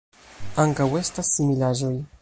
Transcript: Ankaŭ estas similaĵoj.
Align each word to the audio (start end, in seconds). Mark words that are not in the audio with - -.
Ankaŭ 0.63 0.87
estas 1.01 1.31
similaĵoj. 1.37 1.95